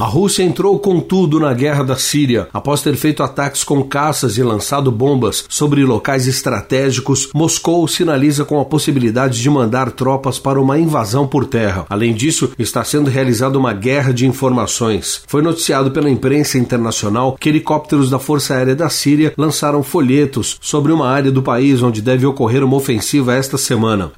A 0.00 0.06
Rússia 0.06 0.42
entrou 0.42 0.78
com 0.78 0.98
tudo 0.98 1.38
na 1.38 1.52
guerra 1.52 1.84
da 1.84 1.94
Síria. 1.94 2.48
Após 2.54 2.80
ter 2.80 2.96
feito 2.96 3.22
ataques 3.22 3.62
com 3.62 3.82
caças 3.82 4.38
e 4.38 4.42
lançado 4.42 4.90
bombas 4.90 5.44
sobre 5.46 5.84
locais 5.84 6.26
estratégicos, 6.26 7.28
Moscou 7.34 7.86
sinaliza 7.86 8.46
com 8.46 8.58
a 8.58 8.64
possibilidade 8.64 9.42
de 9.42 9.50
mandar 9.50 9.92
tropas 9.92 10.38
para 10.38 10.58
uma 10.58 10.78
invasão 10.78 11.26
por 11.26 11.44
terra. 11.44 11.84
Além 11.90 12.14
disso, 12.14 12.50
está 12.58 12.82
sendo 12.82 13.10
realizada 13.10 13.58
uma 13.58 13.74
guerra 13.74 14.10
de 14.10 14.26
informações. 14.26 15.22
Foi 15.26 15.42
noticiado 15.42 15.90
pela 15.90 16.08
imprensa 16.08 16.56
internacional 16.56 17.36
que 17.38 17.50
helicópteros 17.50 18.08
da 18.08 18.18
Força 18.18 18.54
Aérea 18.54 18.74
da 18.74 18.88
Síria 18.88 19.34
lançaram 19.36 19.82
folhetos 19.82 20.56
sobre 20.62 20.92
uma 20.92 21.10
área 21.10 21.30
do 21.30 21.42
país 21.42 21.82
onde 21.82 22.00
deve 22.00 22.24
ocorrer 22.24 22.64
uma 22.64 22.76
ofensiva 22.76 23.34
esta 23.34 23.58
semana. 23.58 24.12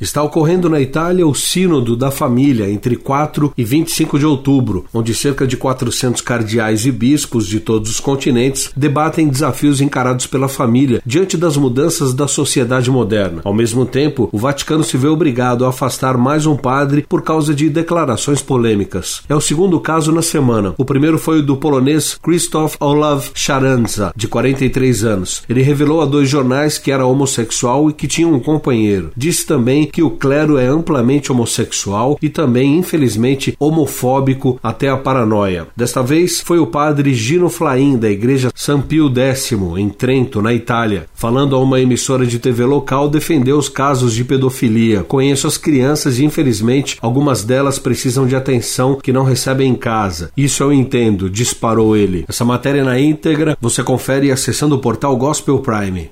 Está 0.00 0.22
ocorrendo 0.22 0.70
na 0.70 0.80
Itália 0.80 1.26
o 1.26 1.34
Sínodo 1.34 1.94
da 1.94 2.10
Família 2.10 2.70
entre 2.70 2.96
4 2.96 3.52
e 3.54 3.62
25 3.62 4.18
de 4.18 4.24
outubro, 4.24 4.86
onde 4.94 5.14
cerca 5.14 5.46
de 5.46 5.58
400 5.58 6.22
cardeais 6.22 6.86
e 6.86 6.90
bispos 6.90 7.46
de 7.46 7.60
todos 7.60 7.90
os 7.90 8.00
continentes 8.00 8.70
debatem 8.74 9.28
desafios 9.28 9.78
encarados 9.78 10.26
pela 10.26 10.48
família 10.48 11.02
diante 11.04 11.36
das 11.36 11.58
mudanças 11.58 12.14
da 12.14 12.26
sociedade 12.26 12.90
moderna. 12.90 13.42
Ao 13.44 13.52
mesmo 13.52 13.84
tempo, 13.84 14.30
o 14.32 14.38
Vaticano 14.38 14.82
se 14.82 14.96
vê 14.96 15.06
obrigado 15.06 15.66
a 15.66 15.68
afastar 15.68 16.16
mais 16.16 16.46
um 16.46 16.56
padre 16.56 17.04
por 17.06 17.20
causa 17.20 17.52
de 17.52 17.68
declarações 17.68 18.40
polêmicas. 18.40 19.20
É 19.28 19.34
o 19.34 19.40
segundo 19.40 19.78
caso 19.80 20.10
na 20.12 20.22
semana. 20.22 20.74
O 20.78 20.84
primeiro 20.84 21.18
foi 21.18 21.40
o 21.40 21.42
do 21.42 21.58
polonês 21.58 22.18
Krzysztof 22.22 22.74
Olav 22.80 23.32
Sharanza, 23.34 24.14
de 24.16 24.26
43 24.26 25.04
anos. 25.04 25.42
Ele 25.46 25.60
revelou 25.60 26.00
a 26.00 26.06
dois 26.06 26.26
jornais 26.26 26.78
que 26.78 26.90
era 26.90 27.04
homossexual 27.04 27.90
e 27.90 27.92
que 27.92 28.08
tinha 28.08 28.26
um 28.26 28.40
companheiro. 28.40 29.12
Disse 29.14 29.44
também 29.44 29.89
que 29.90 30.02
o 30.02 30.10
clero 30.10 30.56
é 30.58 30.66
amplamente 30.66 31.32
homossexual 31.32 32.18
e 32.22 32.28
também, 32.28 32.76
infelizmente, 32.76 33.56
homofóbico 33.58 34.58
até 34.62 34.88
a 34.88 34.96
paranoia. 34.96 35.66
Desta 35.76 36.02
vez 36.02 36.40
foi 36.40 36.58
o 36.58 36.66
padre 36.66 37.14
Gino 37.14 37.48
Flaim, 37.48 37.96
da 37.96 38.08
igreja 38.08 38.50
San 38.54 38.80
Pio 38.80 39.12
X, 39.14 39.52
em 39.76 39.88
Trento, 39.88 40.40
na 40.40 40.54
Itália. 40.54 41.06
Falando 41.14 41.56
a 41.56 41.58
uma 41.58 41.80
emissora 41.80 42.24
de 42.24 42.38
TV 42.38 42.64
local, 42.64 43.08
defendeu 43.08 43.58
os 43.58 43.68
casos 43.68 44.14
de 44.14 44.24
pedofilia. 44.24 45.02
Conheço 45.02 45.46
as 45.46 45.56
crianças 45.56 46.18
e, 46.18 46.24
infelizmente, 46.24 46.96
algumas 47.00 47.44
delas 47.44 47.78
precisam 47.78 48.26
de 48.26 48.36
atenção 48.36 48.96
que 48.96 49.12
não 49.12 49.24
recebem 49.24 49.70
em 49.70 49.74
casa. 49.74 50.30
Isso 50.36 50.62
eu 50.62 50.72
entendo, 50.72 51.28
disparou 51.28 51.96
ele. 51.96 52.24
Essa 52.28 52.44
matéria 52.44 52.84
na 52.84 52.98
íntegra 52.98 53.56
você 53.60 53.82
confere 53.82 54.30
acessando 54.30 54.76
o 54.76 54.78
portal 54.78 55.16
Gospel 55.16 55.58
Prime. 55.58 56.10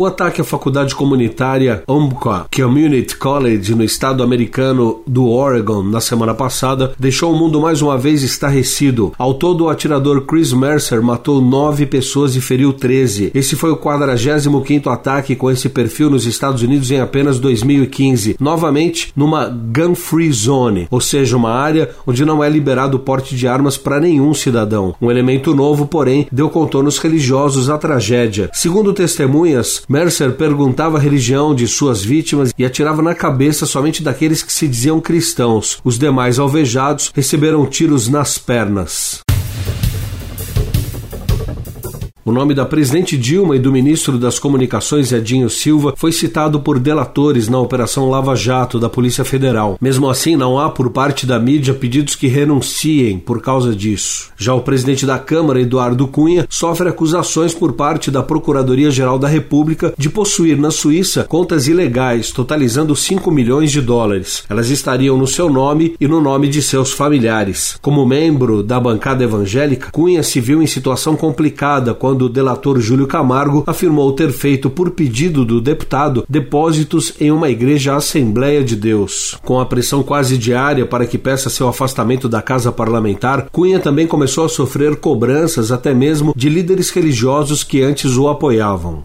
O 0.00 0.06
ataque 0.06 0.40
à 0.40 0.44
faculdade 0.44 0.94
comunitária 0.94 1.82
Umpqua 1.86 2.46
Community 2.56 3.14
College 3.18 3.74
no 3.74 3.84
estado 3.84 4.22
americano 4.22 5.02
do 5.06 5.28
Oregon 5.28 5.82
na 5.82 6.00
semana 6.00 6.32
passada 6.32 6.94
deixou 6.98 7.34
o 7.34 7.36
mundo 7.36 7.60
mais 7.60 7.82
uma 7.82 7.98
vez 7.98 8.22
estarrecido. 8.22 9.12
Ao 9.18 9.34
todo, 9.34 9.64
o 9.64 9.68
atirador 9.68 10.22
Chris 10.22 10.54
Mercer 10.54 11.02
matou 11.02 11.42
nove 11.42 11.84
pessoas 11.84 12.34
e 12.34 12.40
feriu 12.40 12.72
13. 12.72 13.30
Esse 13.34 13.54
foi 13.56 13.72
o 13.72 13.76
45 13.76 14.88
ataque 14.88 15.36
com 15.36 15.50
esse 15.50 15.68
perfil 15.68 16.08
nos 16.08 16.24
Estados 16.24 16.62
Unidos 16.62 16.90
em 16.90 16.98
apenas 16.98 17.38
2015, 17.38 18.36
novamente 18.40 19.12
numa 19.14 19.48
gun-free 19.48 20.32
zone, 20.32 20.88
ou 20.90 21.02
seja, 21.02 21.36
uma 21.36 21.50
área 21.50 21.90
onde 22.06 22.24
não 22.24 22.42
é 22.42 22.48
liberado 22.48 22.96
o 22.96 23.00
porte 23.00 23.36
de 23.36 23.46
armas 23.46 23.76
para 23.76 24.00
nenhum 24.00 24.32
cidadão. 24.32 24.94
Um 24.98 25.10
elemento 25.10 25.54
novo, 25.54 25.86
porém, 25.86 26.26
deu 26.32 26.48
contornos 26.48 26.96
religiosos 26.96 27.68
à 27.68 27.76
tragédia. 27.76 28.48
Segundo 28.54 28.94
testemunhas, 28.94 29.82
Mercer 29.90 30.36
perguntava 30.36 30.98
a 30.98 31.00
religião 31.00 31.52
de 31.52 31.66
suas 31.66 32.00
vítimas 32.00 32.54
e 32.56 32.64
atirava 32.64 33.02
na 33.02 33.12
cabeça 33.12 33.66
somente 33.66 34.04
daqueles 34.04 34.40
que 34.40 34.52
se 34.52 34.68
diziam 34.68 35.00
cristãos. 35.00 35.80
Os 35.82 35.98
demais 35.98 36.38
alvejados 36.38 37.10
receberam 37.12 37.66
tiros 37.66 38.06
nas 38.06 38.38
pernas. 38.38 39.20
O 42.30 42.32
nome 42.32 42.54
da 42.54 42.64
presidente 42.64 43.18
Dilma 43.18 43.56
e 43.56 43.58
do 43.58 43.72
ministro 43.72 44.16
das 44.16 44.38
Comunicações 44.38 45.10
Edinho 45.10 45.50
Silva 45.50 45.94
foi 45.96 46.12
citado 46.12 46.60
por 46.60 46.78
delatores 46.78 47.48
na 47.48 47.58
Operação 47.58 48.08
Lava 48.08 48.36
Jato 48.36 48.78
da 48.78 48.88
Polícia 48.88 49.24
Federal. 49.24 49.76
Mesmo 49.80 50.08
assim, 50.08 50.36
não 50.36 50.56
há 50.56 50.70
por 50.70 50.90
parte 50.90 51.26
da 51.26 51.40
mídia 51.40 51.74
pedidos 51.74 52.14
que 52.14 52.28
renunciem 52.28 53.18
por 53.18 53.42
causa 53.42 53.74
disso. 53.74 54.30
Já 54.36 54.54
o 54.54 54.60
presidente 54.60 55.04
da 55.04 55.18
Câmara, 55.18 55.60
Eduardo 55.60 56.06
Cunha, 56.06 56.46
sofre 56.48 56.88
acusações 56.88 57.52
por 57.52 57.72
parte 57.72 58.12
da 58.12 58.22
Procuradoria-Geral 58.22 59.18
da 59.18 59.26
República 59.26 59.92
de 59.98 60.08
possuir 60.08 60.56
na 60.56 60.70
Suíça 60.70 61.24
contas 61.24 61.66
ilegais, 61.66 62.30
totalizando 62.30 62.94
5 62.94 63.28
milhões 63.32 63.72
de 63.72 63.80
dólares. 63.80 64.44
Elas 64.48 64.70
estariam 64.70 65.18
no 65.18 65.26
seu 65.26 65.50
nome 65.50 65.96
e 66.00 66.06
no 66.06 66.20
nome 66.20 66.46
de 66.46 66.62
seus 66.62 66.92
familiares. 66.92 67.76
Como 67.82 68.06
membro 68.06 68.62
da 68.62 68.78
bancada 68.78 69.24
evangélica, 69.24 69.90
Cunha 69.90 70.22
se 70.22 70.38
viu 70.38 70.62
em 70.62 70.66
situação 70.68 71.16
complicada 71.16 71.92
quando 71.92 72.19
o 72.24 72.28
delator 72.28 72.80
Júlio 72.80 73.06
Camargo 73.06 73.64
afirmou 73.66 74.12
ter 74.12 74.32
feito, 74.32 74.70
por 74.70 74.90
pedido 74.90 75.44
do 75.44 75.60
deputado, 75.60 76.24
depósitos 76.28 77.14
em 77.20 77.30
uma 77.30 77.48
igreja 77.48 77.94
Assembleia 77.94 78.62
de 78.62 78.76
Deus. 78.76 79.38
Com 79.44 79.60
a 79.60 79.66
pressão 79.66 80.02
quase 80.02 80.36
diária 80.36 80.86
para 80.86 81.06
que 81.06 81.18
peça 81.18 81.50
seu 81.50 81.68
afastamento 81.68 82.28
da 82.28 82.42
casa 82.42 82.72
parlamentar, 82.72 83.48
Cunha 83.50 83.78
também 83.78 84.06
começou 84.06 84.44
a 84.44 84.48
sofrer 84.48 84.96
cobranças 84.96 85.72
até 85.72 85.94
mesmo 85.94 86.32
de 86.36 86.48
líderes 86.48 86.90
religiosos 86.90 87.64
que 87.64 87.82
antes 87.82 88.16
o 88.16 88.28
apoiavam. 88.28 89.04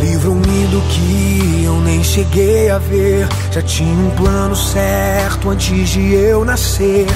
Livro-me 0.00 0.66
do 0.66 0.80
que 0.88 1.64
eu 1.64 1.80
nem 1.80 2.02
cheguei 2.02 2.70
a 2.70 2.78
ver. 2.78 3.28
Já 3.50 3.62
tinha 3.62 3.96
um 3.96 4.10
plano 4.10 4.54
certo 4.54 5.50
antes 5.50 5.88
de 5.90 6.14
eu 6.14 6.44
nascer. 6.44 7.06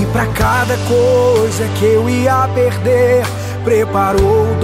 E 0.00 0.06
para 0.06 0.26
cada 0.26 0.76
coisa 0.78 1.68
que 1.78 1.84
eu 1.84 2.08
ia 2.08 2.48
perder 2.54 3.22
preparou 3.64 4.50
o 4.50 4.60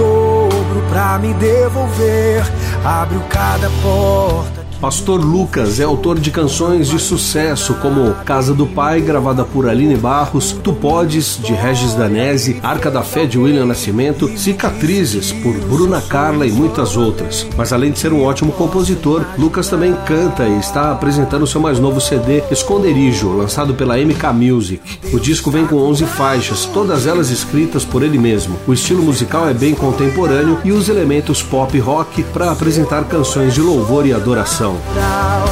pra 0.89 1.17
me 1.17 1.33
devolver. 1.33 2.43
Abriu 2.85 3.21
cada 3.29 3.69
porta 3.81 4.58
Pastor 4.81 5.19
Lucas 5.19 5.81
é 5.81 5.83
autor 5.83 6.17
de 6.17 6.31
canções 6.31 6.87
de 6.87 6.97
sucesso 6.99 7.73
como 7.75 8.13
Casa 8.23 8.53
do 8.53 8.65
Pai, 8.65 9.01
gravada 9.01 9.43
por 9.43 9.67
Aline 9.67 9.97
Barros, 9.97 10.53
Tu 10.63 10.71
Podes, 10.71 11.37
de 11.43 11.51
Regis 11.51 11.93
Danese, 11.95 12.61
Arca 12.63 12.89
da 12.89 13.03
Fé, 13.03 13.25
de 13.25 13.37
William 13.37 13.65
Nascimento, 13.65 14.29
Cicatrizes, 14.37 15.33
por 15.33 15.53
Bruna 15.53 16.01
Carla 16.01 16.47
e 16.47 16.51
muitas 16.51 16.95
outras. 16.95 17.45
Mas 17.57 17.73
além 17.73 17.91
de 17.91 17.99
ser 17.99 18.13
um 18.13 18.23
ótimo 18.23 18.53
compositor, 18.53 19.25
Lucas 19.37 19.67
também 19.67 19.93
canta 20.05 20.47
e 20.47 20.57
está 20.59 20.93
apresentando 20.93 21.45
seu 21.45 21.59
mais 21.59 21.77
novo 21.77 21.99
CD, 21.99 22.41
Esconderijo, 22.49 23.33
lançado 23.33 23.73
pela 23.73 23.97
MK 23.97 24.27
Music. 24.33 24.99
O 25.11 25.19
disco 25.19 25.51
vem 25.51 25.67
com 25.67 25.75
11 25.75 26.05
faixas, 26.05 26.63
todas 26.65 27.05
elas 27.05 27.29
escritas 27.29 27.83
por 27.83 28.01
ele 28.01 28.17
mesmo. 28.17 28.55
O 28.65 28.71
estilo 28.71 29.03
musical 29.03 29.49
é 29.49 29.53
bem 29.53 29.75
contemporâneo 29.75 30.57
e 30.63 30.71
usa 30.71 30.93
elementos 30.93 31.43
pop 31.43 31.77
rock 31.79 32.23
para 32.23 32.49
apresentar 32.49 33.03
canções 33.03 33.53
de 33.53 33.59
louvor 33.59 34.05
e 34.05 34.13
adoração 34.13 34.68
coração. 34.77 35.45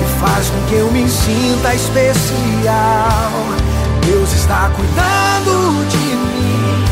E 0.00 0.04
faz 0.20 0.50
com 0.50 0.60
que 0.66 0.74
eu 0.74 0.90
me 0.90 1.08
sinta 1.08 1.74
especial. 1.74 3.32
Deus 4.04 4.32
está 4.32 4.70
cuidando 4.70 5.86
de 5.88 6.16
mim. 6.16 6.84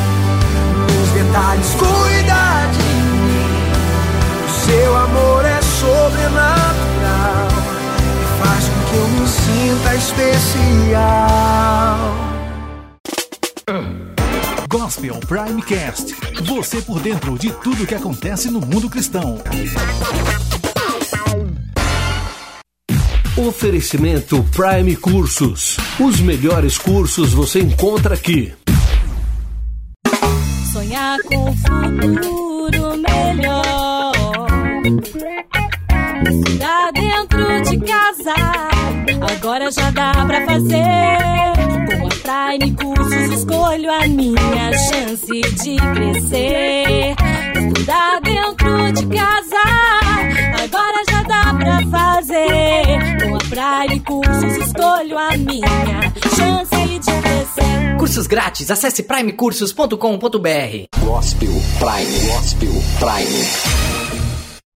Nos 0.89 1.11
detalhes, 1.11 1.75
cuida 1.75 2.67
de 2.73 2.83
mim. 3.19 3.47
O 4.47 4.51
seu 4.67 4.97
amor 4.97 5.45
é 5.45 5.61
sobrenatural. 5.63 7.49
E 8.09 8.25
faz 8.43 8.65
com 8.69 8.81
que 8.89 8.97
eu 8.97 9.09
me 9.09 9.27
sinta 9.29 9.95
especial. 9.95 11.43
Gospel 14.69 15.21
Primecast. 15.21 16.15
Você 16.45 16.81
por 16.81 17.01
dentro 17.01 17.39
de 17.39 17.53
tudo 17.53 17.87
que 17.87 17.95
acontece 17.95 18.51
no 18.51 18.61
mundo 18.61 18.89
cristão. 18.89 19.39
Oferecimento 23.49 24.45
Prime 24.55 24.95
Cursos. 24.95 25.77
Os 25.99 26.21
melhores 26.21 26.79
cursos 26.79 27.33
você 27.33 27.59
encontra 27.59 28.15
aqui. 28.15 28.53
Sonhar 30.73 31.21
com 31.23 31.51
um 31.51 31.57
futuro 31.57 32.97
melhor. 32.99 34.13
Dá 36.57 36.91
dentro 36.93 37.63
de 37.63 37.79
casa. 37.85 38.35
Agora 39.37 39.73
já 39.73 39.91
dá 39.91 40.13
pra 40.25 40.47
fazer. 40.47 41.99
Com 41.99 42.07
a 42.07 42.59
Prime 42.59 42.77
Cursos 42.77 43.39
escolho 43.39 43.91
a 43.91 44.07
minha 44.07 44.73
chance 44.73 45.41
de 45.65 45.77
crescer. 45.95 46.62
A 55.17 55.37
minha 55.37 56.13
chance 56.37 56.99
de 56.99 57.23
crescer. 57.23 57.97
Cursos 57.99 58.27
grátis, 58.27 58.71
acesse 58.71 59.03
primecursos.com.br. 59.03 59.97
Gospel 61.05 61.51
Prime, 61.79 62.33
Gospel 62.33 62.73
Prime. 62.99 64.02